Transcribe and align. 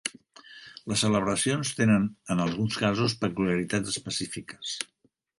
Les 0.91 1.01
celebracions 1.03 1.73
tenen 1.79 2.07
en 2.35 2.41
alguns 2.45 2.77
casos 2.85 3.15
peculiaritats 3.25 3.93
específiques. 3.93 4.73